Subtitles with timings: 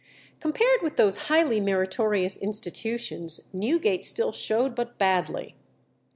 [0.39, 5.55] Compared with those highly meritorious institutions Newgate still showed but badly.